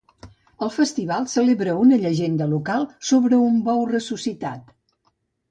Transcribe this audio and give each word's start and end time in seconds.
El 0.67 0.69
festival 0.77 1.27
celebra 1.33 1.75
una 1.81 1.99
llegenda 2.05 2.47
local 2.55 2.87
sobre 3.11 3.41
un 3.51 3.61
bou 3.69 3.87
ressuscitat. 3.93 4.75